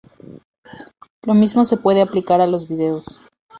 Lo 1.21 1.35
mismo 1.35 1.63
se 1.63 1.77
puede 1.77 2.01
aplicar 2.01 2.41
a 2.41 2.47
los 2.47 2.67
vídeos. 2.67 3.19